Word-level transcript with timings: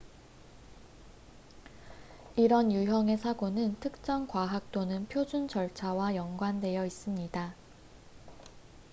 이런 2.35 2.71
유형의 2.71 3.19
사고는 3.19 3.79
특정 3.79 4.25
과학 4.27 4.71
또는 4.71 5.07
표준 5.07 5.47
절차와 5.47 6.15
연관되어 6.15 6.87
있습니다 6.87 7.53